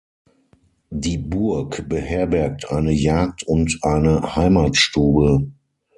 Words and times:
Die 0.89 1.19
Burg 1.19 1.87
beherbergt 1.87 2.71
eine 2.71 2.91
Jagd- 2.91 3.43
und 3.43 3.77
eine 3.83 4.35
Heimatstube. 4.35 5.47